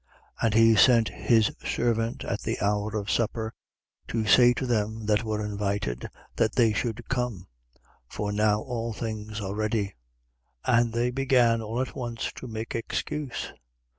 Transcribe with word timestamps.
14:17. 0.41 0.45
And 0.45 0.53
he 0.55 0.75
sent 0.75 1.09
his 1.09 1.51
servant 1.63 2.23
at 2.23 2.41
the 2.41 2.59
hour 2.59 2.97
of 2.97 3.11
supper 3.11 3.53
to 4.07 4.25
say 4.25 4.51
to 4.55 4.65
them 4.65 5.05
that 5.05 5.23
were 5.23 5.45
invited, 5.45 6.09
that 6.37 6.53
they 6.55 6.73
should 6.73 7.07
come: 7.07 7.45
for 8.07 8.31
now 8.31 8.61
all 8.63 8.93
things 8.93 9.39
are 9.39 9.53
ready. 9.53 9.93
14:18. 10.65 10.79
And 10.81 10.93
they 10.93 11.11
began 11.11 11.61
all 11.61 11.79
at 11.79 11.95
once 11.95 12.31
to 12.37 12.47
make 12.47 12.73
excuse. 12.73 13.53